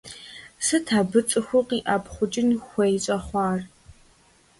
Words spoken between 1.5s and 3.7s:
къиӀэпхъукӀын хуей щӀэхъуар?